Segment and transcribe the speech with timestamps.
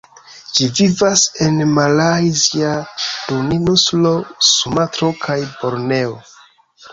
[0.59, 2.71] Ĝi vivas en Malajzia
[3.03, 4.15] Duoninsulo,
[4.53, 6.19] Sumatro kaj Borneo.